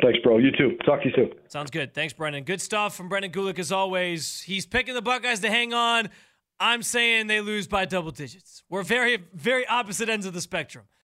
Thanks, 0.01 0.19
bro. 0.21 0.38
You 0.39 0.51
too. 0.51 0.77
Talk 0.86 1.01
to 1.03 1.07
you 1.07 1.15
soon. 1.15 1.31
Sounds 1.48 1.71
good. 1.71 1.93
Thanks, 1.93 2.13
Brendan. 2.13 2.43
Good 2.43 2.60
stuff 2.60 2.93
from 2.93 3.07
Brendan 3.07 3.31
Gulick 3.31 3.57
as 3.57 3.71
always. 3.71 4.41
He's 4.41 4.65
picking 4.65 4.95
the 4.95 5.01
Buckeyes 5.01 5.39
to 5.41 5.50
hang 5.50 5.74
on. 5.74 6.10
I'm 6.60 6.83
saying 6.83 7.27
they 7.27 7.39
lose 7.39 7.67
by 7.67 7.86
double 7.86 8.12
digits. 8.12 8.63
We're 8.69 8.83
very, 8.83 9.17
very 9.33 9.65
opposite 9.65 10.10
ends 10.10 10.25
of 10.25 10.33
the 10.33 10.41
spectrum. 10.41 10.86